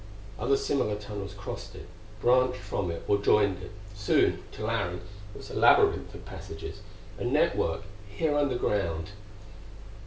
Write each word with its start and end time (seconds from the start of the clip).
Other 0.39 0.57
similar 0.57 0.95
tunnels 0.95 1.35
crossed 1.35 1.75
it, 1.75 1.85
branched 2.21 2.57
from 2.57 2.89
it 2.89 3.03
or 3.07 3.19
joined 3.19 3.61
it. 3.61 3.69
Soon, 3.93 4.41
to 4.53 4.65
Larry, 4.65 4.95
it 4.95 5.37
was 5.37 5.51
a 5.51 5.55
labyrinth 5.55 6.15
of 6.15 6.25
passages 6.25 6.81
a 7.19 7.23
network, 7.23 7.83
here 8.09 8.35
underground. 8.35 9.11